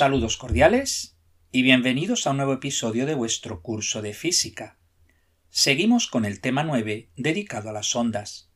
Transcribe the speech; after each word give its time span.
Saludos 0.00 0.38
cordiales 0.38 1.18
y 1.52 1.60
bienvenidos 1.60 2.26
a 2.26 2.30
un 2.30 2.38
nuevo 2.38 2.54
episodio 2.54 3.04
de 3.04 3.12
vuestro 3.12 3.60
curso 3.60 4.00
de 4.00 4.14
física. 4.14 4.78
Seguimos 5.50 6.06
con 6.06 6.24
el 6.24 6.40
tema 6.40 6.64
9 6.64 7.10
dedicado 7.16 7.68
a 7.68 7.74
las 7.74 7.94
ondas. 7.94 8.50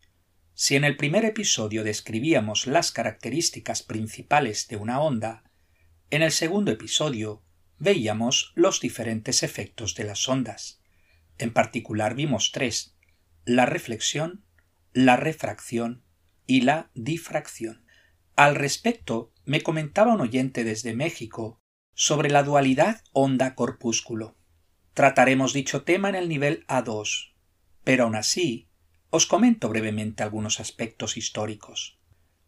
Si 0.54 0.74
en 0.74 0.84
el 0.84 0.96
primer 0.96 1.26
episodio 1.26 1.84
describíamos 1.84 2.66
las 2.66 2.92
características 2.92 3.82
principales 3.82 4.68
de 4.68 4.76
una 4.76 5.02
onda, 5.02 5.44
en 6.08 6.22
el 6.22 6.32
segundo 6.32 6.70
episodio 6.72 7.44
veíamos 7.78 8.52
los 8.54 8.80
diferentes 8.80 9.42
efectos 9.42 9.94
de 9.94 10.04
las 10.04 10.26
ondas. 10.26 10.80
En 11.36 11.52
particular 11.52 12.14
vimos 12.14 12.52
tres, 12.52 12.96
la 13.44 13.66
reflexión, 13.66 14.46
la 14.94 15.18
refracción 15.18 16.04
y 16.46 16.62
la 16.62 16.90
difracción. 16.94 17.84
Al 18.34 18.54
respecto, 18.54 19.33
me 19.44 19.62
comentaba 19.62 20.14
un 20.14 20.20
oyente 20.20 20.64
desde 20.64 20.94
México 20.94 21.60
sobre 21.94 22.30
la 22.30 22.42
dualidad 22.42 23.02
onda-corpúsculo. 23.12 24.36
Trataremos 24.94 25.52
dicho 25.52 25.82
tema 25.82 26.08
en 26.08 26.14
el 26.14 26.28
nivel 26.28 26.66
A2, 26.66 27.34
pero 27.84 28.04
aún 28.04 28.16
así 28.16 28.68
os 29.10 29.26
comento 29.26 29.68
brevemente 29.68 30.22
algunos 30.22 30.60
aspectos 30.60 31.16
históricos. 31.16 32.00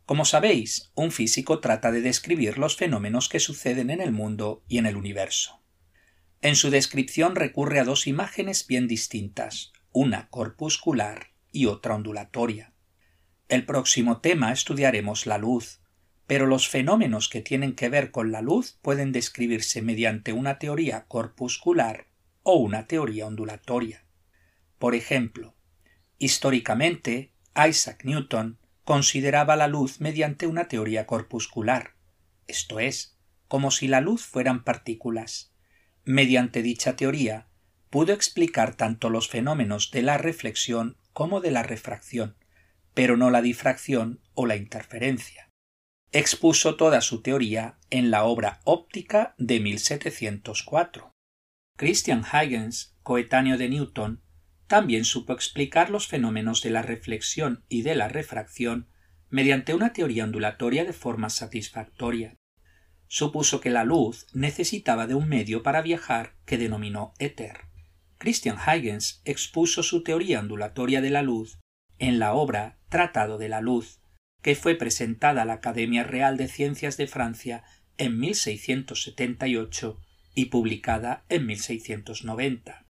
Como 0.05 0.25
sabéis, 0.25 0.91
un 0.95 1.11
físico 1.11 1.61
trata 1.61 1.91
de 1.91 2.01
describir 2.01 2.59
los 2.59 2.77
fenómenos 2.77 3.29
que 3.29 3.41
suceden 3.41 3.91
en 3.91 4.01
el 4.01 4.13
mundo 4.13 4.65
y 4.69 4.79
en 4.79 4.87
el 4.87 4.97
universo. 4.97 5.63
En 6.42 6.55
su 6.55 6.70
descripción 6.70 7.35
recurre 7.35 7.81
a 7.81 7.85
dos 7.85 8.07
imágenes 8.07 8.67
bien 8.67 8.87
distintas, 8.89 9.73
una 9.92 10.29
corpuscular 10.29 11.33
y 11.51 11.67
otra 11.67 11.95
ondulatoria. 11.95 12.73
El 13.48 13.65
próximo 13.65 14.20
tema 14.20 14.53
estudiaremos 14.53 15.27
la 15.27 15.39
luz, 15.39 15.81
pero 16.27 16.47
los 16.47 16.69
fenómenos 16.69 17.29
que 17.29 17.41
tienen 17.41 17.75
que 17.75 17.89
ver 17.89 18.11
con 18.11 18.33
la 18.33 18.43
luz 18.43 18.79
pueden 18.83 19.13
describirse 19.13 19.83
mediante 19.83 20.33
una 20.33 20.59
teoría 20.59 21.05
corpuscular 21.07 22.07
o 22.43 22.57
una 22.57 22.87
teoría 22.87 23.27
ondulatoria. 23.27 24.05
Por 24.79 24.95
ejemplo, 24.95 25.55
históricamente, 26.19 27.33
Isaac 27.69 28.05
Newton 28.05 28.59
consideraba 28.85 29.57
la 29.57 29.69
luz 29.69 30.01
mediante 30.01 30.47
una 30.47 30.69
teoría 30.69 31.07
corpuscular, 31.07 31.95
esto 32.47 32.79
es, 32.79 33.17
como 33.49 33.71
si 33.71 33.89
la 33.89 34.01
luz 34.01 34.25
fueran 34.25 34.65
partículas. 34.65 35.53
Mediante 36.05 36.63
dicha 36.63 36.97
teoría, 36.97 37.49
pudo 37.91 38.13
explicar 38.13 38.75
tanto 38.75 39.11
los 39.11 39.29
fenómenos 39.29 39.91
de 39.91 40.03
la 40.03 40.19
reflexión 40.19 40.97
como 41.13 41.41
de 41.41 41.51
la 41.51 41.63
refracción, 41.63 42.37
pero 42.95 43.17
no 43.17 43.31
la 43.31 43.43
difracción 43.43 44.21
o 44.35 44.47
la 44.47 44.57
interferencia. 44.57 45.45
Expuso 46.19 46.77
toda 46.77 47.03
su 47.03 47.20
teoría 47.20 47.77
en 47.91 48.11
la 48.11 48.25
obra 48.25 48.62
óptica 48.64 49.34
de 49.36 49.61
1704. 49.61 51.12
Christian 51.77 52.25
Huygens, 52.25 52.97
coetáneo 53.03 53.58
de 53.58 53.69
Newton, 53.69 54.23
también 54.67 55.05
supo 55.05 55.34
explicar 55.34 55.91
los 55.91 56.06
fenómenos 56.08 56.63
de 56.63 56.70
la 56.70 56.80
reflexión 56.80 57.67
y 57.68 57.83
de 57.83 57.96
la 57.96 58.08
refracción 58.08 58.89
mediante 59.29 59.74
una 59.74 59.92
teoría 59.92 60.24
ondulatoria 60.24 60.86
de 60.86 60.95
forma 60.95 61.29
satisfactoria. 61.29 62.35
Supuso 63.08 63.61
que 63.61 63.68
la 63.68 63.85
luz 63.85 64.27
necesitaba 64.33 65.07
de 65.07 65.17
un 65.17 65.29
medio 65.29 65.62
para 65.62 65.83
viajar 65.83 66.33
que 66.46 66.57
denominó 66.57 67.12
éter. 67.18 67.67
Christian 68.17 68.57
Huygens 68.57 69.20
expuso 69.27 69.83
su 69.83 70.02
teoría 70.02 70.41
ondulatoria 70.41 71.02
de 71.02 71.11
la 71.11 71.20
luz 71.20 71.58
en 71.98 72.18
la 72.18 72.33
obra 72.33 72.79
Tratado 72.89 73.36
de 73.36 73.51
la 73.51 73.61
Luz, 73.61 74.01
que 74.46 74.55
fue 74.55 74.77
presentada 74.77 75.42
a 75.42 75.45
la 75.45 75.55
Academia 75.55 76.05
Real 76.05 76.36
de 76.36 76.46
Ciencias 76.46 76.96
de 76.96 77.08
Francia 77.08 77.64
en 77.98 78.20
1678 78.20 80.01
y 80.36 80.45
publicada 80.45 81.24
en 81.29 81.46
1690. 81.46 82.86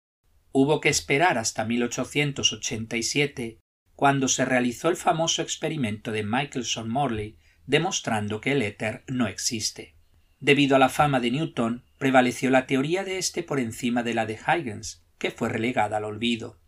Hubo 0.51 0.81
que 0.81 0.89
esperar 0.89 1.37
hasta 1.37 1.63
1887, 1.63 3.59
cuando 3.93 4.29
se 4.29 4.45
realizó 4.45 4.89
el 4.89 4.95
famoso 4.95 5.43
experimento 5.43 6.11
de 6.11 6.23
Michelson 6.23 6.89
Morley, 6.89 7.37
demostrando 7.67 8.41
que 8.41 8.53
el 8.53 8.63
éter 8.63 9.03
no 9.05 9.27
existe. 9.27 9.93
Debido 10.39 10.75
a 10.75 10.79
la 10.79 10.89
fama 10.89 11.19
de 11.19 11.29
Newton, 11.29 11.83
prevaleció 11.99 12.49
la 12.49 12.65
teoría 12.65 13.03
de 13.03 13.19
éste 13.19 13.43
por 13.43 13.59
encima 13.59 14.01
de 14.01 14.15
la 14.15 14.25
de 14.25 14.39
Huygens, 14.39 15.05
que 15.19 15.29
fue 15.29 15.49
relegada 15.49 15.97
al 15.97 16.05
olvido. 16.05 16.62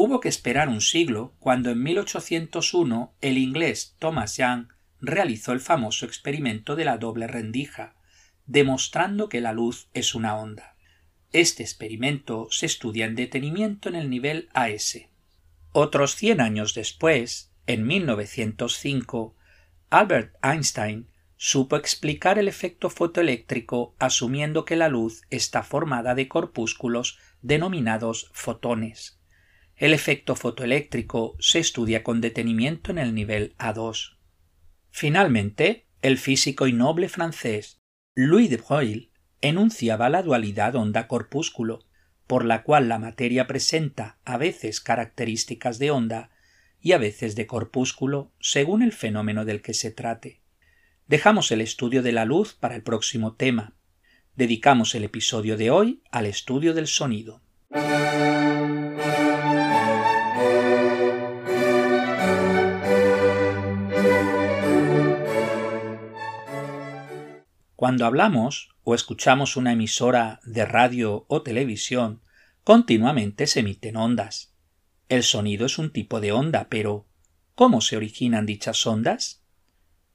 Hubo 0.00 0.20
que 0.20 0.28
esperar 0.28 0.68
un 0.68 0.80
siglo 0.80 1.34
cuando 1.40 1.70
en 1.70 1.82
1801 1.82 3.14
el 3.20 3.36
inglés 3.36 3.96
Thomas 3.98 4.36
Young 4.36 4.68
realizó 5.00 5.50
el 5.50 5.58
famoso 5.58 6.06
experimento 6.06 6.76
de 6.76 6.84
la 6.84 6.98
doble 6.98 7.26
rendija, 7.26 7.96
demostrando 8.46 9.28
que 9.28 9.40
la 9.40 9.52
luz 9.52 9.88
es 9.94 10.14
una 10.14 10.36
onda. 10.36 10.76
Este 11.32 11.64
experimento 11.64 12.46
se 12.52 12.66
estudia 12.66 13.06
en 13.06 13.16
detenimiento 13.16 13.88
en 13.88 13.96
el 13.96 14.08
nivel 14.08 14.48
AS. 14.54 15.00
Otros 15.72 16.14
cien 16.14 16.40
años 16.40 16.74
después, 16.74 17.50
en 17.66 17.84
1905, 17.84 19.34
Albert 19.90 20.36
Einstein 20.44 21.08
supo 21.36 21.74
explicar 21.74 22.38
el 22.38 22.46
efecto 22.46 22.88
fotoeléctrico 22.88 23.96
asumiendo 23.98 24.64
que 24.64 24.76
la 24.76 24.88
luz 24.88 25.22
está 25.30 25.64
formada 25.64 26.14
de 26.14 26.28
corpúsculos 26.28 27.18
denominados 27.42 28.30
fotones. 28.32 29.17
El 29.78 29.94
efecto 29.94 30.34
fotoeléctrico 30.34 31.36
se 31.38 31.60
estudia 31.60 32.02
con 32.02 32.20
detenimiento 32.20 32.90
en 32.90 32.98
el 32.98 33.14
nivel 33.14 33.54
A2. 33.58 34.16
Finalmente, 34.90 35.86
el 36.02 36.18
físico 36.18 36.66
y 36.66 36.72
noble 36.72 37.08
francés 37.08 37.80
Louis 38.16 38.50
de 38.50 38.56
Broglie 38.56 39.12
enunciaba 39.40 40.10
la 40.10 40.22
dualidad 40.22 40.74
onda-corpúsculo, 40.74 41.84
por 42.26 42.44
la 42.44 42.64
cual 42.64 42.88
la 42.88 42.98
materia 42.98 43.46
presenta 43.46 44.18
a 44.24 44.36
veces 44.36 44.80
características 44.80 45.78
de 45.78 45.92
onda 45.92 46.30
y 46.80 46.90
a 46.90 46.98
veces 46.98 47.36
de 47.36 47.46
corpúsculo 47.46 48.32
según 48.40 48.82
el 48.82 48.92
fenómeno 48.92 49.44
del 49.44 49.62
que 49.62 49.74
se 49.74 49.92
trate. 49.92 50.40
Dejamos 51.06 51.52
el 51.52 51.60
estudio 51.60 52.02
de 52.02 52.10
la 52.10 52.24
luz 52.24 52.52
para 52.52 52.74
el 52.74 52.82
próximo 52.82 53.34
tema. 53.34 53.76
Dedicamos 54.34 54.96
el 54.96 55.04
episodio 55.04 55.56
de 55.56 55.70
hoy 55.70 56.02
al 56.10 56.26
estudio 56.26 56.74
del 56.74 56.88
sonido. 56.88 57.40
Cuando 67.78 68.06
hablamos 68.06 68.70
o 68.82 68.92
escuchamos 68.96 69.56
una 69.56 69.72
emisora 69.72 70.40
de 70.44 70.64
radio 70.64 71.26
o 71.28 71.42
televisión, 71.42 72.22
continuamente 72.64 73.46
se 73.46 73.60
emiten 73.60 73.96
ondas. 73.96 74.52
El 75.08 75.22
sonido 75.22 75.66
es 75.66 75.78
un 75.78 75.92
tipo 75.92 76.20
de 76.20 76.32
onda, 76.32 76.66
pero 76.68 77.06
¿cómo 77.54 77.80
se 77.80 77.96
originan 77.96 78.46
dichas 78.46 78.84
ondas? 78.84 79.44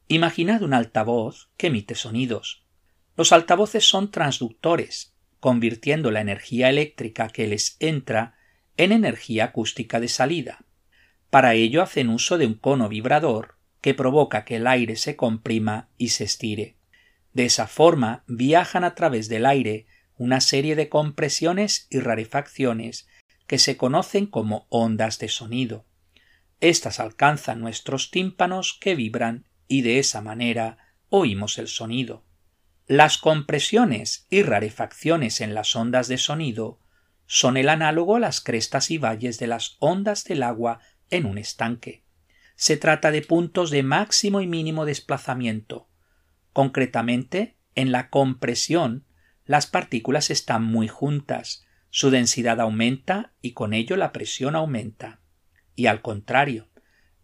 Imaginad 0.10 0.62
un 0.62 0.74
altavoz 0.74 1.52
que 1.56 1.68
emite 1.68 1.96
sonidos. 1.96 2.66
Los 3.16 3.32
altavoces 3.32 3.88
son 3.88 4.12
transductores, 4.12 5.16
convirtiendo 5.40 6.12
la 6.12 6.20
energía 6.20 6.70
eléctrica 6.70 7.30
que 7.30 7.48
les 7.48 7.78
entra 7.80 8.36
en 8.76 8.92
energía 8.92 9.46
acústica 9.46 10.02
de 10.02 10.10
salida. 10.10 10.66
Para 11.30 11.54
ello 11.54 11.82
hacen 11.82 12.10
uso 12.10 12.38
de 12.38 12.46
un 12.46 12.56
cono 12.56 12.90
vibrador 12.90 13.56
que 13.80 13.94
provoca 13.94 14.44
que 14.44 14.58
el 14.58 14.68
aire 14.68 14.98
se 14.98 15.16
comprima 15.16 15.88
y 15.98 16.10
se 16.10 16.26
estire. 16.26 16.76
De 17.34 17.46
esa 17.46 17.68
forma 17.68 18.24
viajan 18.28 18.84
a 18.84 18.96
través 18.96 19.28
del 19.30 19.46
aire 19.46 19.88
una 20.18 20.42
serie 20.42 20.76
de 20.76 20.90
compresiones 20.90 21.88
y 21.90 22.00
rarefacciones 22.00 23.08
que 23.48 23.58
se 23.58 23.78
conocen 23.78 24.28
como 24.28 24.68
ondas 24.70 25.20
de 25.20 25.30
sonido. 25.30 25.86
Estas 26.60 27.00
alcanzan 27.00 27.60
nuestros 27.60 28.12
tímpanos 28.12 28.78
que 28.80 28.96
vibran 28.96 29.46
y 29.68 29.82
de 29.82 30.00
esa 30.00 30.22
manera 30.22 30.78
oímos 31.10 31.58
el 31.58 31.68
sonido. 31.68 32.24
Las 32.88 33.18
compresiones 33.18 34.28
y 34.30 34.44
rarefacciones 34.44 35.42
en 35.42 35.54
las 35.54 35.76
ondas 35.76 36.08
de 36.08 36.18
sonido 36.18 36.80
son 37.26 37.58
el 37.58 37.70
análogo 37.70 38.16
a 38.16 38.20
las 38.20 38.42
crestas 38.42 38.92
y 38.92 38.98
valles 38.98 39.40
de 39.40 39.48
las 39.48 39.78
ondas 39.80 40.24
del 40.24 40.44
agua 40.44 40.80
en 41.10 41.26
un 41.26 41.38
estanque. 41.38 42.04
Se 42.56 42.78
trata 42.78 43.12
de 43.12 43.22
puntos 43.22 43.72
de 43.72 43.84
máximo 43.84 44.42
y 44.42 44.48
mínimo 44.48 44.86
desplazamiento, 44.86 45.90
Concretamente, 46.54 47.58
en 47.76 47.92
la 47.92 48.10
compresión, 48.10 49.06
las 49.46 49.68
partículas 49.68 50.30
están 50.30 50.64
muy 50.64 50.88
juntas, 50.88 51.66
su 51.90 52.10
densidad 52.10 52.62
aumenta 52.62 53.34
y 53.42 53.52
con 53.54 53.74
ello 53.74 53.98
la 53.98 54.12
presión 54.14 54.56
aumenta. 54.56 55.20
Y 55.76 55.88
al 55.88 56.02
contrario, 56.02 56.70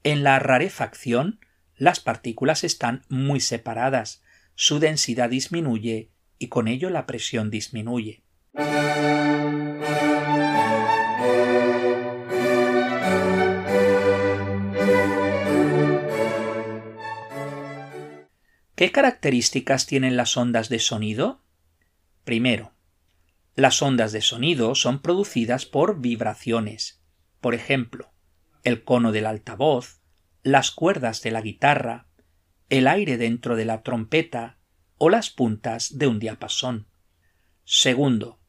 en 0.03 0.23
la 0.23 0.39
rarefacción, 0.39 1.39
las 1.75 1.99
partículas 1.99 2.63
están 2.63 3.03
muy 3.07 3.39
separadas, 3.39 4.23
su 4.55 4.79
densidad 4.79 5.29
disminuye 5.29 6.11
y 6.37 6.47
con 6.47 6.67
ello 6.67 6.89
la 6.89 7.05
presión 7.05 7.49
disminuye. 7.49 8.23
¿Qué 18.79 18.93
características 18.93 19.87
tienen 19.87 20.15
las 20.15 20.37
ondas 20.37 20.69
de 20.69 20.79
sonido? 20.79 21.41
Primero, 22.23 22.71
las 23.53 23.81
ondas 23.81 24.13
de 24.13 24.21
sonido 24.21 24.73
son 24.73 25.01
producidas 25.01 25.65
por 25.65 25.99
vibraciones. 25.99 27.03
Por 27.41 27.55
ejemplo, 27.55 28.13
el 28.63 28.85
cono 28.85 29.11
del 29.11 29.25
altavoz, 29.25 29.99
las 30.43 30.71
cuerdas 30.71 31.21
de 31.21 31.31
la 31.31 31.41
guitarra, 31.41 32.07
el 32.69 32.87
aire 32.87 33.17
dentro 33.17 33.57
de 33.57 33.65
la 33.65 33.83
trompeta 33.83 34.59
o 34.97 35.09
las 35.09 35.29
puntas 35.29 35.97
de 35.97 36.07
un 36.07 36.19
diapasón. 36.19 36.87
Segundo, 37.65 38.39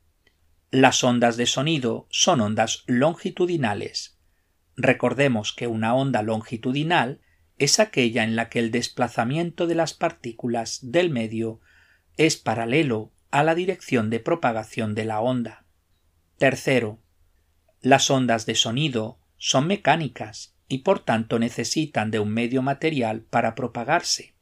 las 0.70 1.02
ondas 1.02 1.36
de 1.38 1.46
sonido 1.46 2.06
son 2.08 2.40
ondas 2.40 2.84
longitudinales. 2.86 4.20
Recordemos 4.76 5.52
que 5.52 5.66
una 5.66 5.92
onda 5.96 6.22
longitudinal 6.22 7.20
es 7.60 7.78
aquella 7.78 8.24
en 8.24 8.36
la 8.36 8.48
que 8.48 8.58
el 8.58 8.70
desplazamiento 8.70 9.66
de 9.66 9.74
las 9.74 9.92
partículas 9.92 10.78
del 10.82 11.10
medio 11.10 11.60
es 12.16 12.38
paralelo 12.38 13.12
a 13.30 13.44
la 13.44 13.54
dirección 13.54 14.08
de 14.08 14.18
propagación 14.18 14.94
de 14.94 15.04
la 15.04 15.20
onda. 15.20 15.66
Tercero, 16.38 17.02
las 17.82 18.10
ondas 18.10 18.46
de 18.46 18.54
sonido 18.54 19.20
son 19.36 19.66
mecánicas 19.66 20.56
y 20.68 20.78
por 20.78 21.00
tanto 21.00 21.38
necesitan 21.38 22.10
de 22.10 22.18
un 22.18 22.30
medio 22.30 22.62
material 22.62 23.26
para 23.28 23.54
propagarse. 23.54 24.34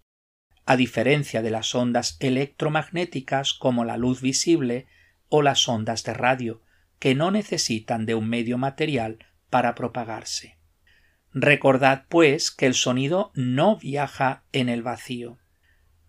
A 0.65 0.77
diferencia 0.77 1.43
de 1.43 1.51
las 1.51 1.75
ondas 1.75 2.19
electromagnéticas 2.21 3.53
como 3.53 3.85
la 3.85 3.97
luz 3.97 4.21
visible 4.21 4.87
o 5.29 5.43
las 5.43 5.69
ondas 5.69 6.05
de 6.05 6.15
radio, 6.15 6.63
que 7.01 7.17
no 7.17 7.33
necesitan 7.33 8.07
de 8.07 8.15
un 8.15 8.29
medio 8.29 8.59
material 8.59 9.19
para 9.51 9.75
propagarse. 9.75 10.58
Recordad, 11.41 12.07
pues, 12.09 12.51
que 12.51 12.67
el 12.67 12.75
sonido 12.75 13.31
no 13.33 13.77
viaja 13.77 14.43
en 14.51 14.69
el 14.69 14.83
vacío. 14.83 15.39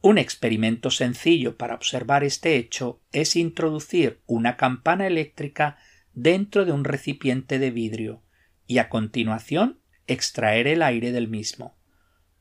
Un 0.02 0.18
experimento 0.18 0.90
sencillo 0.90 1.56
para 1.56 1.76
observar 1.76 2.24
este 2.24 2.56
hecho 2.56 3.00
es 3.12 3.36
introducir 3.36 4.24
una 4.26 4.58
campana 4.58 5.06
eléctrica 5.06 5.78
dentro 6.16 6.66
de 6.66 6.72
un 6.72 6.84
recipiente 6.84 7.60
de 7.60 7.70
vidrio 7.70 8.24
y 8.66 8.80
a 8.80 8.90
continuación 8.90 9.80
extraer 10.08 10.66
el 10.66 10.82
aire 10.82 11.12
del 11.12 11.28
mismo. 11.28 11.78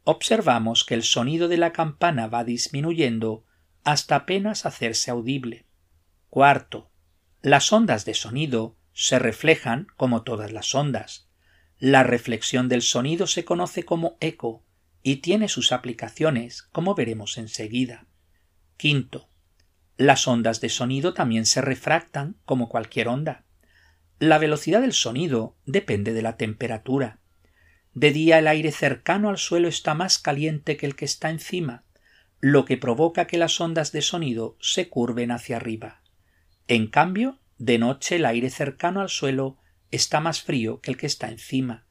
Observamos 0.05 0.85
que 0.87 0.95
el 0.95 1.03
sonido 1.03 1.49
de 1.49 1.59
la 1.59 1.73
campana 1.73 2.27
va 2.27 2.43
disminuyendo 2.43 3.45
hasta 3.85 4.17
apenas 4.17 4.65
hacerse 4.65 5.11
audible. 5.11 5.67
Cuarto, 6.31 6.91
las 7.43 7.71
ondas 7.71 8.07
de 8.07 8.15
sonido 8.15 8.79
se 8.95 9.19
reflejan 9.19 9.89
como 9.99 10.23
todas 10.23 10.53
las 10.53 10.75
ondas. 10.75 11.28
La 11.79 12.03
reflexión 12.03 12.69
del 12.69 12.83
sonido 12.83 13.27
se 13.27 13.45
conoce 13.45 13.85
como 13.85 14.17
eco 14.21 14.65
y 15.03 15.17
tiene 15.17 15.49
sus 15.49 15.71
aplicaciones, 15.71 16.63
como 16.73 16.95
veremos 16.95 17.39
enseguida. 17.39 18.07
Quinto, 18.77 19.29
las 19.97 20.27
ondas 20.27 20.61
de 20.61 20.69
sonido 20.69 21.15
también 21.15 21.47
se 21.47 21.61
refractan 21.61 22.37
como 22.45 22.69
cualquier 22.69 23.09
onda. 23.09 23.45
La 24.19 24.39
velocidad 24.39 24.81
del 24.81 24.93
sonido 24.93 25.57
depende 25.67 26.13
de 26.13 26.23
la 26.23 26.37
temperatura. 26.37 27.21
De 27.95 28.13
día 28.13 28.39
el 28.39 28.49
aire 28.49 28.73
cercano 28.73 29.29
al 29.29 29.39
suelo 29.39 29.69
está 29.69 29.95
más 29.95 30.19
caliente 30.19 30.77
que 30.77 30.87
el 30.87 30.97
que 30.97 31.05
está 31.05 31.31
encima, 31.31 31.85
lo 32.41 32.65
que 32.65 32.77
provoca 32.77 33.27
que 33.27 33.39
las 33.39 33.61
ondas 33.61 33.93
de 33.93 34.03
sonido 34.03 34.57
se 34.61 34.89
curven 34.89 35.31
hacia 35.31 35.57
arriba. 35.57 36.03
En 36.67 36.89
cambio, 36.89 37.39
de 37.59 37.79
noche 37.79 38.17
el 38.17 38.25
aire 38.25 38.51
cercano 38.51 39.01
al 39.01 39.09
suelo 39.09 39.59
está 39.91 40.21
más 40.21 40.43
frío 40.43 40.81
que 40.81 40.91
el 40.91 40.97
que 40.97 41.07
está 41.07 41.29
encima, 41.29 41.87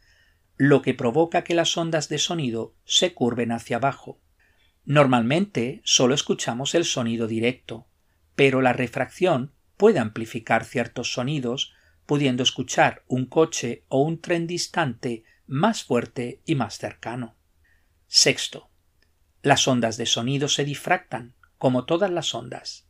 lo 0.58 0.82
que 0.82 0.94
provoca 0.94 1.44
que 1.44 1.54
las 1.54 1.78
ondas 1.78 2.10
de 2.10 2.18
sonido 2.18 2.76
se 2.86 3.14
curven 3.14 3.52
hacia 3.52 3.78
abajo. 3.78 4.20
Normalmente 4.86 5.82
solo 5.84 6.16
escuchamos 6.16 6.74
el 6.74 6.86
sonido 6.86 7.28
directo, 7.28 7.88
pero 8.36 8.62
la 8.62 8.74
refracción 8.74 9.54
puede 9.78 10.00
amplificar 10.00 10.66
ciertos 10.66 11.14
sonidos, 11.14 11.74
pudiendo 12.06 12.42
escuchar 12.42 13.04
un 13.08 13.26
coche 13.26 13.84
o 13.90 14.02
un 14.02 14.20
tren 14.20 14.48
distante 14.48 15.24
más 15.46 15.84
fuerte 15.84 16.42
y 16.46 16.56
más 16.56 16.78
cercano. 16.78 17.36
Sexto. 18.08 18.70
Las 19.42 19.68
ondas 19.68 19.98
de 19.98 20.06
sonido 20.06 20.48
se 20.48 20.66
difractan, 20.66 21.36
como 21.58 21.86
todas 21.86 22.10
las 22.10 22.34
ondas. 22.34 22.88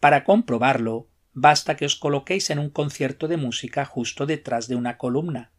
Para 0.00 0.24
comprobarlo, 0.24 1.08
basta 1.40 1.76
que 1.76 1.86
os 1.86 1.94
coloquéis 1.94 2.50
en 2.50 2.58
un 2.58 2.70
concierto 2.70 3.28
de 3.28 3.36
música 3.36 3.84
justo 3.84 4.26
detrás 4.26 4.66
de 4.66 4.74
una 4.74 4.98
columna, 4.98 5.52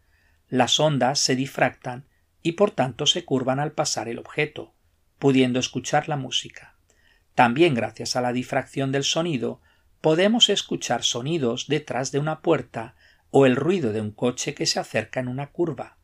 las 0.50 0.80
ondas 0.80 1.20
se 1.20 1.36
difractan 1.36 2.06
y 2.42 2.54
por 2.54 2.72
tanto 2.72 3.06
se 3.06 3.24
curvan 3.24 3.60
al 3.60 3.72
pasar 3.72 4.10
el 4.10 4.20
objeto, 4.20 4.74
pudiendo 5.20 5.60
escuchar 5.60 6.10
la 6.10 6.18
música. 6.18 6.76
También 7.34 7.76
gracias 7.76 8.16
a 8.16 8.22
la 8.22 8.34
difracción 8.34 8.92
del 8.92 9.04
sonido 9.04 9.62
podemos 10.02 10.50
escuchar 10.50 11.04
sonidos 11.04 11.68
detrás 11.68 12.12
de 12.12 12.20
una 12.20 12.42
puerta 12.42 12.96
o 13.32 13.46
el 13.46 13.56
ruido 13.56 13.94
de 13.94 14.02
un 14.02 14.12
coche 14.12 14.54
que 14.54 14.66
se 14.66 14.80
acerca 14.80 15.20
en 15.20 15.28
una 15.30 15.52
curva. 15.52 15.98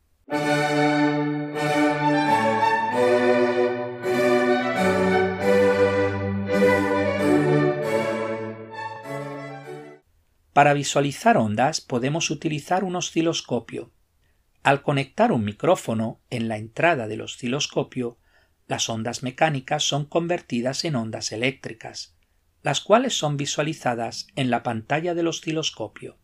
Para 10.56 10.72
visualizar 10.72 11.36
ondas 11.36 11.82
podemos 11.82 12.30
utilizar 12.30 12.82
un 12.82 12.96
osciloscopio, 12.96 13.92
al 14.62 14.80
conectar 14.80 15.30
un 15.30 15.44
micrófono 15.44 16.22
en 16.30 16.48
la 16.48 16.56
entrada 16.56 17.06
del 17.08 17.20
osciloscopio, 17.20 18.16
las 18.66 18.88
ondas 18.88 19.22
mecánicas 19.22 19.82
son 19.82 20.06
convertidas 20.06 20.86
en 20.86 20.96
ondas 20.96 21.30
eléctricas, 21.32 22.16
las 22.62 22.80
cuales 22.80 23.12
son 23.12 23.36
visualizadas 23.36 24.28
en 24.34 24.48
la 24.48 24.62
pantalla 24.62 25.12
del 25.12 25.26
osciloscopio. 25.26 26.16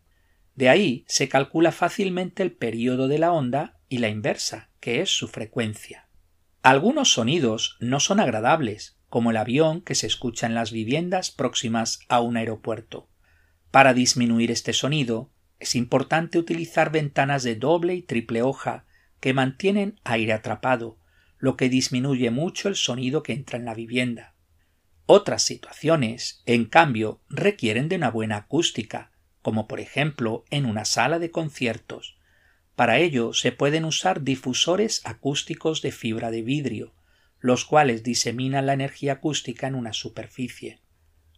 De 0.55 0.67
ahí 0.67 1.05
se 1.07 1.29
calcula 1.29 1.71
fácilmente 1.71 2.41
el 2.41 2.53
período 2.53 3.07
de 3.07 3.19
la 3.19 3.33
onda 3.33 3.77
y 3.87 3.99
la 3.99 4.09
inversa, 4.09 4.71
que 4.79 5.01
es 5.01 5.11
su 5.11 5.27
frecuencia. 5.27 6.09
Algunos 6.63 7.13
sonidos 7.13 7.77
no 7.79 7.99
son 7.99 8.19
agradables, 8.19 8.97
como 9.09 9.29
el 9.29 9.37
avión 9.37 9.81
que 9.81 9.93
se 9.93 10.07
escucha 10.07 10.47
en 10.47 10.55
las 10.55 10.71
viviendas 10.71 11.29
próximas 11.29 11.99
a 12.09 12.19
un 12.19 12.35
aeropuerto. 12.35 13.12
Para 13.73 13.95
disminuir 13.95 14.51
este 14.51 14.71
sonido, 14.71 15.31
es 15.59 15.73
importante 15.73 16.37
utilizar 16.37 16.91
ventanas 16.91 17.41
de 17.41 17.55
doble 17.55 17.95
y 17.95 18.03
triple 18.03 18.43
hoja 18.43 18.85
que 19.19 19.33
mantienen 19.33 19.99
aire 20.03 20.33
atrapado, 20.33 20.99
lo 21.39 21.57
que 21.57 21.69
disminuye 21.69 22.29
mucho 22.29 22.69
el 22.69 22.75
sonido 22.75 23.23
que 23.23 23.33
entra 23.33 23.57
en 23.57 23.65
la 23.65 23.73
vivienda. 23.73 24.35
Otras 25.07 25.41
situaciones, 25.41 26.43
en 26.45 26.65
cambio, 26.65 27.19
requieren 27.29 27.89
de 27.89 27.95
una 27.95 28.11
buena 28.11 28.37
acústica, 28.37 29.09
como 29.41 29.67
por 29.67 29.79
ejemplo 29.79 30.45
en 30.51 30.67
una 30.67 30.85
sala 30.85 31.17
de 31.17 31.31
conciertos. 31.31 32.19
Para 32.75 32.99
ello 32.99 33.33
se 33.33 33.51
pueden 33.51 33.85
usar 33.85 34.21
difusores 34.21 35.01
acústicos 35.03 35.81
de 35.81 35.91
fibra 35.91 36.29
de 36.29 36.43
vidrio, 36.43 36.93
los 37.39 37.65
cuales 37.65 38.03
diseminan 38.03 38.67
la 38.67 38.73
energía 38.73 39.13
acústica 39.13 39.65
en 39.65 39.73
una 39.73 39.93
superficie. 39.93 40.82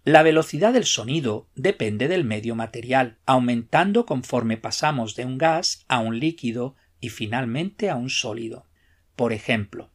La 0.06 0.22
velocidad 0.22 0.72
del 0.72 0.86
sonido 0.86 1.48
depende 1.56 2.08
del 2.08 2.26
medio 2.26 2.54
material, 2.54 3.18
aumentando 3.26 4.06
conforme 4.06 4.56
pasamos 4.56 5.16
de 5.16 5.26
un 5.26 5.40
gas 5.40 5.84
a 5.88 5.98
un 5.98 6.20
líquido 6.20 6.76
y 7.02 7.10
finalmente 7.10 7.90
a 7.90 7.96
un 7.96 8.12
sólido. 8.12 8.68
Por 9.16 9.34
ejemplo, 9.34 9.90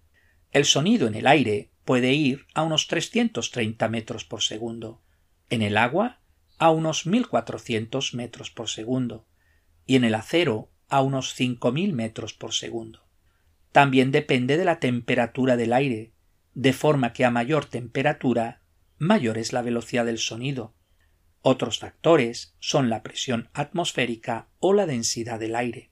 el 0.51 0.65
sonido 0.65 1.07
en 1.07 1.15
el 1.15 1.29
aire 1.29 1.71
puede 1.85 2.13
ir 2.13 2.47
a 2.55 2.63
unos 2.65 2.89
330 2.89 3.89
metros 3.89 4.25
por 4.25 4.43
segundo, 4.43 5.01
en 5.49 5.63
el 5.63 5.77
agua 5.77 6.19
a 6.59 6.71
unos 6.73 7.07
1400 7.07 8.13
metros 8.15 8.51
por 8.51 8.69
segundo 8.69 9.27
y 9.87 9.95
en 9.95 10.03
el 10.03 10.17
acero 10.17 10.71
a 10.89 11.03
unos 11.03 11.35
5000 11.35 11.93
metros 11.93 12.35
por 12.35 12.53
segundo. 12.53 13.05
También 13.71 14.11
depende 14.11 14.57
de 14.57 14.65
la 14.65 14.81
temperatura 14.81 15.57
del 15.57 15.73
aire, 15.73 16.11
de 16.55 16.73
forma 16.73 17.13
que 17.13 17.25
a 17.25 17.31
mayor 17.31 17.67
temperatura 17.67 18.60
mayor 19.01 19.39
es 19.39 19.55
la 19.55 19.63
velocidad 19.63 20.05
del 20.05 20.19
sonido. 20.19 20.75
Otros 21.41 21.79
factores 21.79 22.55
son 22.61 22.91
la 22.91 23.03
presión 23.03 23.49
atmosférica 23.55 24.49
o 24.59 24.75
la 24.75 24.85
densidad 24.85 25.41
del 25.41 25.57
aire. 25.57 25.91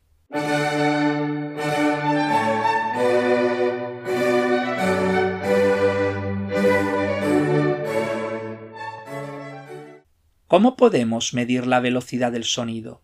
¿Cómo 10.46 10.76
podemos 10.76 11.32
medir 11.32 11.66
la 11.66 11.80
velocidad 11.80 12.30
del 12.30 12.44
sonido? 12.44 13.02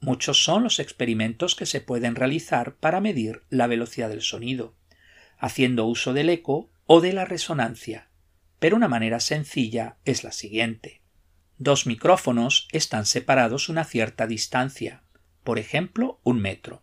Muchos 0.00 0.42
son 0.42 0.64
los 0.64 0.80
experimentos 0.80 1.54
que 1.54 1.66
se 1.66 1.80
pueden 1.80 2.16
realizar 2.16 2.74
para 2.74 3.00
medir 3.00 3.42
la 3.48 3.68
velocidad 3.68 4.08
del 4.08 4.22
sonido, 4.22 4.74
haciendo 5.38 5.86
uso 5.86 6.12
del 6.12 6.30
eco 6.30 6.68
o 6.86 7.00
de 7.00 7.12
la 7.12 7.24
resonancia, 7.24 8.10
pero 8.58 8.76
una 8.76 8.88
manera 8.88 9.20
sencilla 9.20 9.98
es 10.04 10.24
la 10.24 10.32
siguiente. 10.32 11.02
Dos 11.58 11.86
micrófonos 11.86 12.68
están 12.72 13.06
separados 13.06 13.68
una 13.68 13.84
cierta 13.84 14.26
distancia, 14.26 15.04
por 15.42 15.58
ejemplo 15.58 16.20
un 16.22 16.40
metro, 16.40 16.82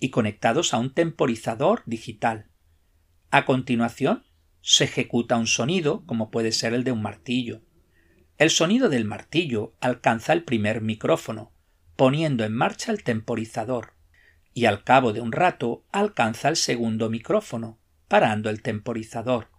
y 0.00 0.10
conectados 0.10 0.72
a 0.72 0.78
un 0.78 0.94
temporizador 0.94 1.82
digital. 1.86 2.50
A 3.30 3.44
continuación, 3.44 4.24
se 4.60 4.84
ejecuta 4.84 5.36
un 5.36 5.46
sonido, 5.46 6.04
como 6.06 6.30
puede 6.30 6.52
ser 6.52 6.74
el 6.74 6.84
de 6.84 6.92
un 6.92 7.02
martillo. 7.02 7.62
El 8.38 8.50
sonido 8.50 8.88
del 8.88 9.04
martillo 9.04 9.74
alcanza 9.80 10.32
el 10.32 10.44
primer 10.44 10.80
micrófono, 10.80 11.52
poniendo 11.96 12.44
en 12.44 12.54
marcha 12.54 12.92
el 12.92 13.02
temporizador, 13.02 13.94
y 14.54 14.66
al 14.66 14.84
cabo 14.84 15.12
de 15.12 15.20
un 15.20 15.32
rato 15.32 15.84
alcanza 15.90 16.48
el 16.48 16.56
segundo 16.56 17.10
micrófono, 17.10 17.78
parando 18.08 18.50
el 18.50 18.62
temporizador. 18.62 19.50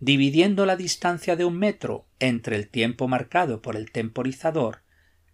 Dividiendo 0.00 0.64
la 0.64 0.76
distancia 0.76 1.34
de 1.34 1.44
un 1.44 1.58
metro 1.58 2.06
entre 2.20 2.56
el 2.56 2.68
tiempo 2.68 3.08
marcado 3.08 3.62
por 3.62 3.74
el 3.74 3.90
temporizador, 3.90 4.82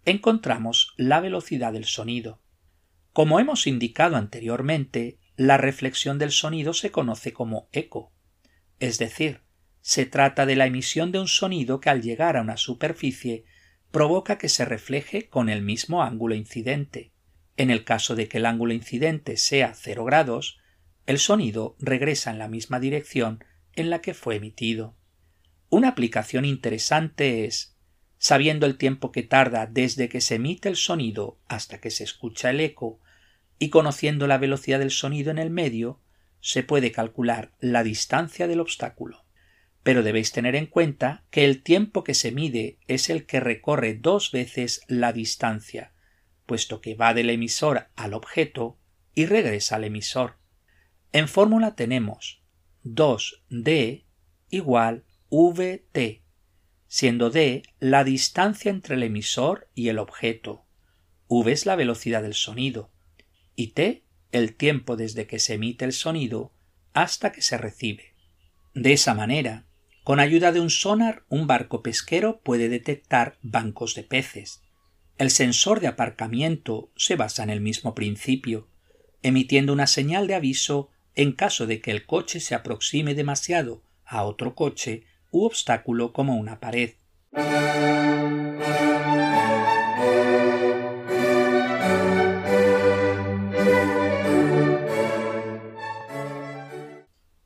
encontramos 0.05 0.93
la 0.97 1.19
velocidad 1.19 1.73
del 1.73 1.85
sonido. 1.85 2.41
Como 3.13 3.39
hemos 3.39 3.67
indicado 3.67 4.15
anteriormente, 4.15 5.19
la 5.37 5.57
reflexión 5.57 6.17
del 6.17 6.31
sonido 6.31 6.73
se 6.73 6.91
conoce 6.91 7.31
como 7.31 7.69
eco, 7.71 8.11
es 8.79 8.97
decir, 8.97 9.41
se 9.81 10.05
trata 10.05 10.45
de 10.45 10.55
la 10.55 10.65
emisión 10.65 11.11
de 11.11 11.19
un 11.19 11.27
sonido 11.27 11.79
que 11.79 11.89
al 11.89 12.01
llegar 12.01 12.37
a 12.37 12.41
una 12.41 12.57
superficie 12.57 13.45
provoca 13.91 14.37
que 14.37 14.49
se 14.49 14.65
refleje 14.65 15.29
con 15.29 15.47
el 15.47 15.61
mismo 15.61 16.03
ángulo 16.03 16.33
incidente. 16.33 17.11
En 17.55 17.69
el 17.69 17.83
caso 17.83 18.15
de 18.15 18.27
que 18.27 18.39
el 18.39 18.45
ángulo 18.47 18.73
incidente 18.73 19.37
sea 19.37 19.73
cero 19.75 20.03
grados, 20.03 20.59
el 21.05 21.19
sonido 21.19 21.75
regresa 21.79 22.31
en 22.31 22.39
la 22.39 22.47
misma 22.47 22.79
dirección 22.79 23.43
en 23.75 23.89
la 23.89 24.01
que 24.01 24.13
fue 24.13 24.35
emitido. 24.35 24.95
Una 25.69 25.89
aplicación 25.89 26.45
interesante 26.45 27.45
es, 27.45 27.75
sabiendo 28.17 28.65
el 28.65 28.77
tiempo 28.77 29.11
que 29.11 29.23
tarda 29.23 29.65
desde 29.65 30.09
que 30.09 30.21
se 30.21 30.35
emite 30.35 30.69
el 30.69 30.75
sonido 30.75 31.39
hasta 31.47 31.79
que 31.79 31.91
se 31.91 32.03
escucha 32.03 32.49
el 32.49 32.59
eco, 32.59 32.99
y 33.59 33.69
conociendo 33.69 34.27
la 34.27 34.37
velocidad 34.37 34.79
del 34.79 34.91
sonido 34.91 35.31
en 35.31 35.37
el 35.37 35.49
medio, 35.49 36.01
se 36.39 36.63
puede 36.63 36.91
calcular 36.91 37.53
la 37.59 37.83
distancia 37.83 38.47
del 38.47 38.59
obstáculo. 38.59 39.25
Pero 39.83 40.03
debéis 40.03 40.31
tener 40.31 40.55
en 40.55 40.65
cuenta 40.65 41.23
que 41.29 41.45
el 41.45 41.61
tiempo 41.61 42.03
que 42.03 42.13
se 42.13 42.31
mide 42.31 42.79
es 42.87 43.09
el 43.09 43.25
que 43.25 43.39
recorre 43.39 43.93
dos 43.93 44.31
veces 44.31 44.81
la 44.87 45.13
distancia, 45.13 45.93
puesto 46.45 46.81
que 46.81 46.95
va 46.95 47.13
del 47.13 47.29
emisor 47.29 47.87
al 47.95 48.13
objeto 48.13 48.77
y 49.13 49.25
regresa 49.25 49.77
al 49.77 49.85
emisor. 49.85 50.37
En 51.11 51.27
fórmula 51.27 51.75
tenemos 51.75 52.44
2d 52.85 54.05
igual 54.51 55.03
vt, 55.31 56.21
siendo 56.87 57.29
d 57.31 57.63
la 57.79 58.03
distancia 58.03 58.69
entre 58.69 58.95
el 58.95 59.03
emisor 59.03 59.67
y 59.73 59.89
el 59.89 59.97
objeto, 59.97 60.65
v 61.27 61.51
es 61.51 61.65
la 61.65 61.75
velocidad 61.75 62.21
del 62.21 62.35
sonido 62.35 62.91
y 63.55 63.67
t 63.67 64.03
el 64.31 64.55
tiempo 64.55 64.95
desde 64.95 65.25
que 65.25 65.39
se 65.39 65.55
emite 65.55 65.83
el 65.83 65.93
sonido 65.93 66.53
hasta 66.93 67.31
que 67.31 67.41
se 67.41 67.57
recibe. 67.57 68.13
De 68.75 68.93
esa 68.93 69.13
manera, 69.13 69.65
con 70.03 70.19
ayuda 70.19 70.51
de 70.51 70.59
un 70.59 70.69
sonar, 70.69 71.23
un 71.29 71.47
barco 71.47 71.81
pesquero 71.81 72.41
puede 72.41 72.69
detectar 72.69 73.39
bancos 73.41 73.95
de 73.95 74.03
peces. 74.03 74.61
El 75.17 75.31
sensor 75.31 75.79
de 75.79 75.87
aparcamiento 75.87 76.91
se 76.95 77.15
basa 77.15 77.41
en 77.41 77.49
el 77.49 77.61
mismo 77.61 77.95
principio, 77.95 78.67
emitiendo 79.23 79.73
una 79.73 79.87
señal 79.87 80.27
de 80.27 80.35
aviso 80.35 80.91
en 81.15 81.31
caso 81.31 81.65
de 81.65 81.81
que 81.81 81.91
el 81.91 82.05
coche 82.05 82.39
se 82.39 82.55
aproxime 82.55 83.15
demasiado 83.15 83.81
a 84.05 84.23
otro 84.23 84.53
coche 84.53 85.05
u 85.31 85.45
obstáculo 85.45 86.13
como 86.13 86.35
una 86.35 86.59
pared. 86.59 86.95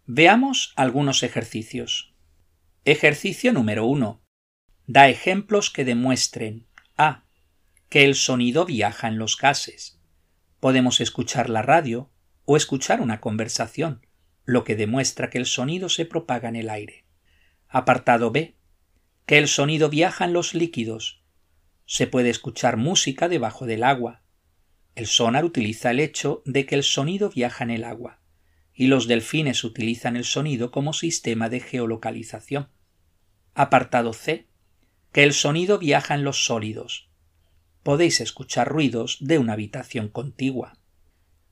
Veamos 0.06 0.74
algunos 0.76 1.24
ejercicios. 1.24 2.14
Ejercicio 2.84 3.54
número 3.54 3.86
1. 3.86 4.22
Da 4.88 5.08
ejemplos 5.08 5.70
que 5.70 5.86
demuestren 5.86 6.68
a. 6.98 7.26
que 7.90 8.06
el 8.06 8.16
sonido 8.16 8.66
viaja 8.66 9.08
en 9.08 9.18
los 9.18 9.38
gases. 9.38 10.00
Podemos 10.60 11.00
escuchar 11.00 11.50
la 11.50 11.62
radio 11.62 12.12
o 12.52 12.58
escuchar 12.58 13.00
una 13.00 13.22
conversación, 13.22 14.08
lo 14.44 14.64
que 14.64 14.76
demuestra 14.76 15.30
que 15.30 15.38
el 15.38 15.46
sonido 15.46 15.88
se 15.88 16.06
propaga 16.06 16.50
en 16.50 16.56
el 16.56 16.72
aire. 16.72 17.06
Apartado 17.68 18.32
B. 18.32 18.56
Que 19.28 19.38
el 19.38 19.48
sonido 19.48 19.88
viaja 19.88 20.26
en 20.26 20.34
los 20.34 20.56
líquidos. 20.56 21.22
Se 21.86 22.08
puede 22.08 22.32
escuchar 22.32 22.76
música 22.76 23.30
debajo 23.30 23.68
del 23.68 23.84
agua. 23.84 24.24
El 24.96 25.06
sonar 25.06 25.46
utiliza 25.46 25.92
el 25.92 26.00
hecho 26.00 26.42
de 26.44 26.66
que 26.66 26.74
el 26.74 26.82
sonido 26.82 27.30
viaja 27.30 27.64
en 27.64 27.70
el 27.70 27.84
agua 27.84 28.20
y 28.74 28.88
los 28.88 29.08
delfines 29.08 29.64
utilizan 29.64 30.16
el 30.16 30.26
sonido 30.26 30.72
como 30.72 30.94
sistema 30.94 31.50
de 31.50 31.60
geolocalización. 31.60 32.70
Apartado 33.54 34.12
C. 34.12 34.48
Que 35.12 35.22
el 35.22 35.34
sonido 35.34 35.78
viaja 35.78 36.16
en 36.16 36.24
los 36.24 36.46
sólidos. 36.46 37.12
Podéis 37.84 38.20
escuchar 38.22 38.70
ruidos 38.70 39.20
de 39.22 39.38
una 39.38 39.54
habitación 39.54 40.08
contigua. 40.10 40.79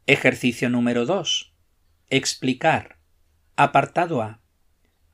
Ejercicio 0.10 0.70
número 0.70 1.06
2. 1.06 1.54
Explicar. 2.10 2.98
Apartado 3.58 4.22
A. 4.22 4.42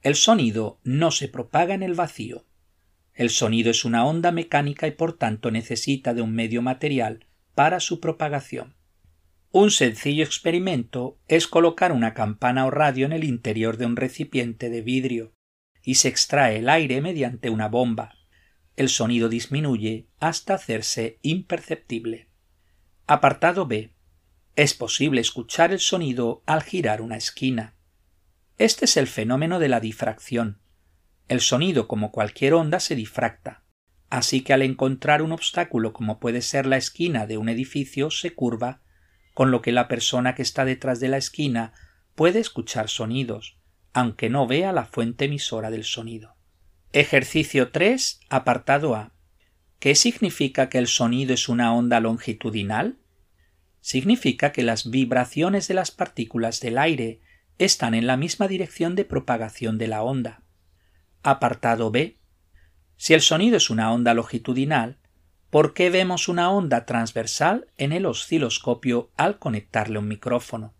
El 0.03 0.13
sonido 0.13 0.79
no 0.83 1.09
se 1.09 1.27
propaga 1.27 1.73
en 1.73 1.81
el 1.81 1.95
vacío. 1.95 2.45
El 3.15 3.31
sonido 3.31 3.71
es 3.71 3.85
una 3.85 4.05
onda 4.05 4.31
mecánica 4.31 4.85
y 4.85 4.91
por 4.91 5.17
tanto 5.17 5.50
necesita 5.50 6.13
de 6.13 6.21
un 6.21 6.35
medio 6.35 6.62
material 6.62 7.25
para 7.55 7.79
su 7.79 8.00
propagación. 8.00 8.75
Un 9.50 9.71
sencillo 9.71 10.23
experimento 10.23 11.17
es 11.27 11.47
colocar 11.47 11.91
una 11.91 12.13
campana 12.13 12.67
o 12.67 12.69
radio 12.69 13.07
en 13.07 13.13
el 13.13 13.23
interior 13.23 13.77
de 13.77 13.88
un 13.88 13.95
recipiente 13.95 14.69
de 14.69 14.83
vidrio 14.83 15.33
y 15.81 15.95
se 15.95 16.07
extrae 16.07 16.59
el 16.59 16.69
aire 16.69 17.01
mediante 17.01 17.50
una 17.50 17.67
bomba. 17.67 18.13
El 18.75 18.89
sonido 18.89 19.27
disminuye 19.27 20.05
hasta 20.19 20.53
hacerse 20.53 21.17
imperceptible. 21.23 22.27
Apartado 23.07 23.65
B. 23.65 23.92
Es 24.55 24.75
posible 24.75 25.19
escuchar 25.19 25.72
el 25.72 25.79
sonido 25.79 26.43
al 26.45 26.62
girar 26.62 27.01
una 27.01 27.17
esquina. 27.17 27.74
Este 28.60 28.86
es 28.86 28.98
el 28.98 29.07
fenómeno 29.07 29.57
de 29.57 29.67
la 29.67 29.79
difracción. 29.79 30.60
El 31.27 31.41
sonido, 31.41 31.88
como 31.88 32.12
cualquier 32.12 32.53
onda, 32.53 32.79
se 32.79 32.95
difracta. 32.95 33.63
Así 34.12 34.41
que 34.41 34.53
al 34.53 34.62
encontrar 34.62 35.24
un 35.24 35.31
obstáculo 35.31 35.91
como 35.91 36.19
puede 36.19 36.43
ser 36.43 36.67
la 36.67 36.77
esquina 36.77 37.25
de 37.25 37.39
un 37.39 37.50
edificio, 37.50 38.12
se 38.12 38.36
curva 38.36 38.81
con 39.33 39.50
lo 39.50 39.63
que 39.63 39.72
la 39.72 39.88
persona 39.88 40.36
que 40.36 40.43
está 40.43 40.65
detrás 40.65 41.00
de 41.00 41.07
la 41.07 41.17
esquina 41.17 41.74
puede 42.13 42.39
escuchar 42.39 42.89
sonidos, 42.89 43.57
aunque 43.91 44.29
no 44.29 44.45
vea 44.45 44.72
la 44.72 44.86
fuente 44.86 45.25
emisora 45.25 45.72
del 45.72 45.83
sonido. 45.83 46.36
Ejercicio 46.91 47.72
3, 47.72 48.19
apartado 48.29 48.93
A. 48.93 49.13
¿Qué 49.79 49.95
significa 49.95 50.69
que 50.69 50.77
el 50.77 50.86
sonido 50.86 51.33
es 51.33 51.50
una 51.50 51.74
onda 51.74 52.00
longitudinal? 52.00 53.00
Significa 53.83 54.53
que 54.53 54.63
las 54.63 54.89
vibraciones 54.89 55.67
de 55.67 55.73
las 55.73 55.91
partículas 55.91 56.61
del 56.61 56.77
aire 56.77 57.19
están 57.57 57.93
en 57.93 58.07
la 58.07 58.15
misma 58.15 58.47
dirección 58.47 58.95
de 58.95 59.03
propagación 59.03 59.77
de 59.77 59.89
la 59.89 60.03
onda. 60.03 60.41
Apartado 61.21 61.91
B. 61.91 62.17
Si 62.95 63.13
el 63.13 63.19
sonido 63.19 63.57
es 63.57 63.69
una 63.69 63.91
onda 63.91 64.13
longitudinal, 64.13 64.99
¿Por 65.49 65.75
qué 65.75 65.91
vemos 65.91 66.29
una 66.29 66.49
onda 66.49 66.87
transversal 66.87 67.67
en 67.77 67.91
el 67.91 68.07
osciloscopio 68.07 69.11
al 69.17 69.37
conectarle 69.37 69.99
un 69.99 70.07
micrófono? 70.07 70.73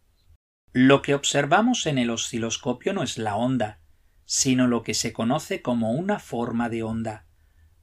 Lo 0.72 1.04
que 1.04 1.14
observamos 1.14 1.86
en 1.86 2.00
el 2.00 2.10
osciloscopio 2.10 2.92
no 2.94 3.04
es 3.04 3.20
la 3.20 3.36
onda, 3.36 3.82
sino 4.26 4.66
lo 4.66 4.82
que 4.82 4.96
se 4.96 5.14
conoce 5.14 5.62
como 5.62 5.92
una 5.92 6.18
forma 6.18 6.70
de 6.70 6.82
onda. 6.82 7.28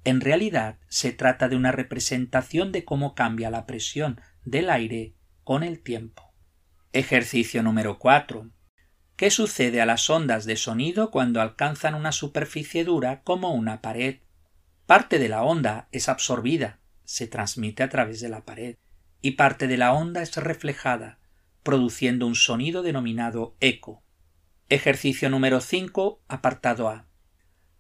En 0.02 0.20
realidad 0.20 0.80
se 0.88 1.12
trata 1.12 1.48
de 1.48 1.54
una 1.54 1.70
representación 1.70 2.72
de 2.72 2.84
cómo 2.84 3.14
cambia 3.14 3.50
la 3.50 3.66
presión 3.66 4.20
del 4.44 4.70
aire 4.70 5.14
con 5.44 5.62
el 5.62 5.82
tiempo. 5.82 6.32
Ejercicio 6.92 7.62
número 7.62 7.99
4. 7.99 8.50
¿Qué 9.16 9.30
sucede 9.30 9.80
a 9.80 9.87
las 9.87 10.09
ondas 10.09 10.47
de 10.47 10.56
sonido 10.56 11.11
cuando 11.11 11.40
alcanzan 11.40 11.94
una 11.94 12.12
superficie 12.12 12.85
dura 12.85 13.23
como 13.23 13.52
una 13.52 13.82
pared? 13.82 14.20
Parte 14.87 15.18
de 15.18 15.28
la 15.28 15.42
onda 15.42 15.88
es 15.92 16.09
absorbida, 16.09 16.80
se 17.04 17.26
transmite 17.26 17.82
a 17.82 17.88
través 17.90 18.20
de 18.20 18.28
la 18.28 18.44
pared 18.44 18.76
y 19.20 19.32
parte 19.32 19.66
de 19.66 19.76
la 19.76 19.92
onda 19.92 20.23
es 20.23 20.35
reflejada, 20.37 21.18
produciendo 21.62 22.26
un 22.26 22.35
sonido 22.35 22.82
denominado 22.82 23.56
eco. 23.61 24.02
Ejercicio 24.70 25.28
número 25.28 25.61
5, 25.61 26.23
apartado 26.28 26.88
A. 26.88 27.06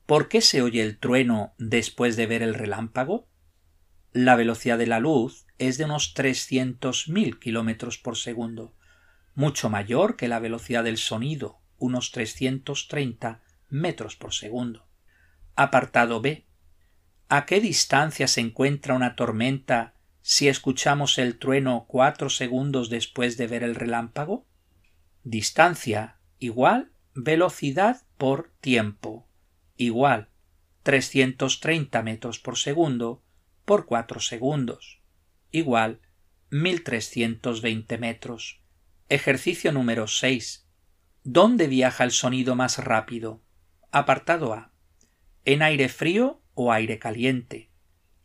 ¿Por 0.04 0.28
qué 0.28 0.42
se 0.42 0.60
oye 0.60 0.82
el 0.82 0.98
trueno 0.98 1.54
después 1.56 2.16
de 2.16 2.26
ver 2.26 2.42
el 2.42 2.52
relámpago? 2.52 3.29
La 4.12 4.34
velocidad 4.34 4.76
de 4.76 4.88
la 4.88 4.98
luz 4.98 5.46
es 5.58 5.78
de 5.78 5.84
unos 5.84 6.14
300.000 6.16 7.38
kilómetros 7.38 7.98
por 7.98 8.16
segundo, 8.16 8.74
mucho 9.34 9.70
mayor 9.70 10.16
que 10.16 10.26
la 10.26 10.40
velocidad 10.40 10.82
del 10.82 10.98
sonido, 10.98 11.60
unos 11.78 12.10
330 12.10 13.40
metros 13.68 14.16
por 14.16 14.34
segundo. 14.34 14.86
Apartado 15.54 16.20
B. 16.20 16.44
¿A 17.28 17.46
qué 17.46 17.60
distancia 17.60 18.26
se 18.26 18.40
encuentra 18.40 18.94
una 18.94 19.14
tormenta 19.14 19.94
si 20.22 20.48
escuchamos 20.48 21.18
el 21.18 21.38
trueno 21.38 21.84
cuatro 21.86 22.30
segundos 22.30 22.90
después 22.90 23.36
de 23.36 23.46
ver 23.46 23.62
el 23.62 23.76
relámpago? 23.76 24.44
Distancia 25.22 26.16
igual 26.40 26.90
velocidad 27.14 28.02
por 28.18 28.50
tiempo 28.60 29.28
igual 29.76 30.28
330 30.82 32.02
metros 32.02 32.38
por 32.38 32.58
segundo 32.58 33.22
por 33.70 33.86
4 33.86 34.18
segundos 34.18 35.00
igual 35.52 36.00
1320 36.50 37.98
metros. 37.98 38.64
Ejercicio 39.08 39.70
número 39.70 40.08
6. 40.08 40.66
¿Dónde 41.22 41.68
viaja 41.68 42.02
el 42.02 42.10
sonido 42.10 42.56
más 42.56 42.78
rápido? 42.78 43.44
Apartado 43.92 44.54
A. 44.54 44.72
¿En 45.44 45.62
aire 45.62 45.88
frío 45.88 46.42
o 46.54 46.72
aire 46.72 46.98
caliente? 46.98 47.70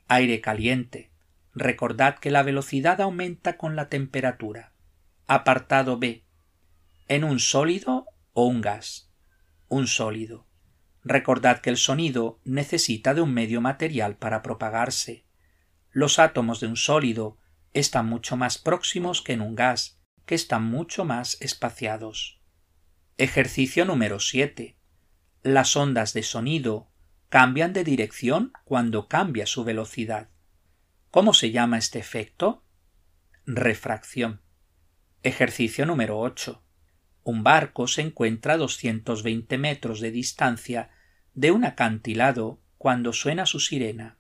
Aire 0.08 0.42
caliente. 0.42 1.12
Recordad 1.54 2.18
que 2.18 2.32
la 2.32 2.42
velocidad 2.42 3.00
aumenta 3.00 3.56
con 3.56 3.76
la 3.76 3.88
temperatura. 3.88 4.74
Apartado 5.28 6.00
B. 6.00 6.26
¿En 7.08 7.24
un 7.24 7.38
sólido 7.38 8.08
o 8.34 8.48
un 8.48 8.62
gas? 8.62 9.12
Un 9.68 9.86
sólido. 9.86 10.48
Recordad 11.04 11.60
que 11.60 11.70
el 11.70 11.78
sonido 11.78 12.40
necesita 12.46 13.14
de 13.14 13.22
un 13.22 13.32
medio 13.32 13.62
material 13.62 14.18
para 14.18 14.42
propagarse. 14.42 15.25
Los 15.96 16.20
átomos 16.20 16.60
de 16.60 16.68
un 16.68 16.76
sólido 16.76 17.38
están 17.72 18.08
mucho 18.08 18.36
más 18.36 18.58
próximos 18.58 19.22
que 19.22 19.32
en 19.32 19.40
un 19.40 19.56
gas, 19.56 19.98
que 20.26 20.36
están 20.36 20.66
mucho 20.66 21.06
más 21.06 21.38
espaciados. 21.40 22.42
Ejercicio 23.16 23.86
número 23.86 24.20
7. 24.20 24.76
Las 25.42 25.78
ondas 25.78 26.12
de 26.12 26.24
sonido 26.24 26.92
cambian 27.30 27.72
de 27.72 27.86
dirección 27.86 28.52
cuando 28.66 29.08
cambia 29.08 29.46
su 29.46 29.64
velocidad. 29.64 30.28
¿Cómo 31.12 31.34
se 31.34 31.52
llama 31.52 31.78
este 31.78 32.00
efecto? 32.00 32.66
Refracción. 33.46 34.42
Ejercicio 35.24 35.86
número 35.86 36.20
8. 36.20 36.62
Un 37.24 37.44
barco 37.44 37.88
se 37.88 38.02
encuentra 38.02 38.56
a 38.56 38.58
220 38.58 39.58
metros 39.58 40.02
de 40.02 40.12
distancia 40.12 40.90
de 41.34 41.52
un 41.52 41.64
acantilado 41.64 42.60
cuando 42.78 43.14
suena 43.14 43.46
su 43.46 43.62
sirena. 43.62 44.18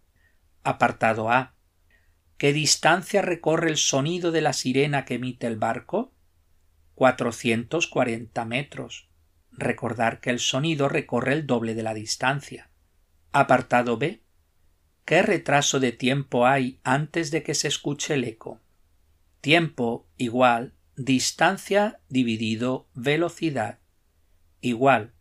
Apartado 0.64 1.30
A. 1.30 1.55
¿Qué 2.38 2.52
distancia 2.52 3.22
recorre 3.22 3.70
el 3.70 3.78
sonido 3.78 4.32
de 4.32 4.42
la 4.42 4.52
sirena 4.52 5.06
que 5.06 5.16
emite 5.16 5.48
el 5.48 5.56
barco? 5.56 6.14
440 6.96 8.46
metros. 8.46 9.10
Recordar 9.52 10.20
que 10.20 10.32
el 10.32 10.40
sonido 10.40 10.90
recorre 10.90 11.32
el 11.32 11.48
doble 11.48 11.76
de 11.76 11.84
la 11.84 11.94
distancia. 11.94 12.70
Apartado 13.32 13.98
B. 13.98 14.22
¿Qué 15.06 15.22
retraso 15.22 15.80
de 15.80 15.94
tiempo 15.94 16.46
hay 16.46 16.80
antes 16.84 17.32
de 17.32 17.42
que 17.42 17.54
se 17.54 17.70
escuche 17.70 18.16
el 18.16 18.26
eco? 18.26 18.60
Tiempo 19.40 20.10
igual 20.18 20.74
distancia 20.98 22.00
dividido 22.10 22.88
velocidad 22.94 23.80
igual 24.62 25.14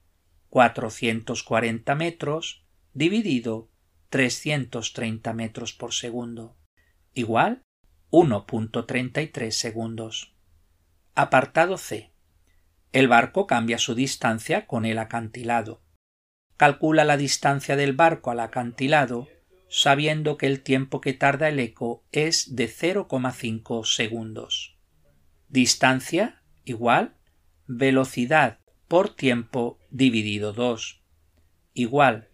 440 0.50 1.94
metros 1.96 2.64
dividido 2.92 3.68
330 4.10 5.32
metros 5.32 5.72
por 5.72 5.92
segundo 5.92 6.56
igual 7.14 7.62
1.33 8.10 9.50
segundos. 9.50 10.34
Apartado 11.14 11.78
C. 11.78 12.12
El 12.92 13.08
barco 13.08 13.46
cambia 13.46 13.78
su 13.78 13.94
distancia 13.94 14.66
con 14.66 14.84
el 14.84 14.98
acantilado. 14.98 15.82
Calcula 16.56 17.04
la 17.04 17.16
distancia 17.16 17.76
del 17.76 17.92
barco 17.92 18.30
al 18.30 18.40
acantilado 18.40 19.28
sabiendo 19.68 20.36
que 20.36 20.46
el 20.46 20.62
tiempo 20.62 21.00
que 21.00 21.14
tarda 21.14 21.48
el 21.48 21.58
eco 21.58 22.04
es 22.12 22.54
de 22.54 22.68
0,5 22.68 23.84
segundos. 23.84 24.76
Distancia 25.48 26.42
igual 26.64 27.16
velocidad 27.66 28.60
por 28.86 29.08
tiempo 29.08 29.80
dividido 29.90 30.52
2 30.52 31.02
igual 31.74 32.28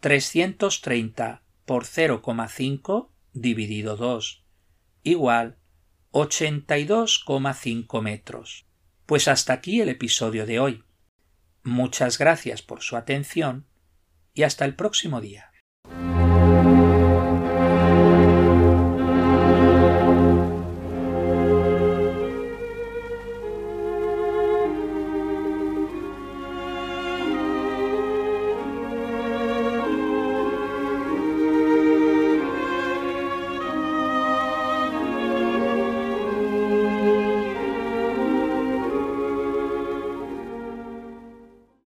330 0.00 1.42
por 1.64 1.84
0,5 1.84 3.11
dividido 3.32 3.96
2 3.96 4.42
igual 5.02 5.58
82,5 6.12 8.02
metros. 8.02 8.66
Pues 9.06 9.28
hasta 9.28 9.54
aquí 9.54 9.80
el 9.80 9.88
episodio 9.88 10.46
de 10.46 10.60
hoy. 10.60 10.84
Muchas 11.62 12.18
gracias 12.18 12.60
por 12.62 12.82
su 12.82 12.96
atención 12.96 13.66
y 14.34 14.42
hasta 14.42 14.64
el 14.64 14.74
próximo 14.74 15.20
día. 15.20 15.51